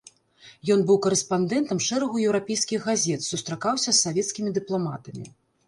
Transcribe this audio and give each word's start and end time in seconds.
Ён 0.75 0.79
быў 0.87 0.97
карэспандэнтам 1.05 1.83
шэрагу 1.89 2.23
еўрапейскіх 2.31 2.81
газет, 2.93 3.21
сустракаўся 3.29 3.89
з 3.93 3.97
савецкімі 4.05 4.49
дыпламатамі. 4.59 5.27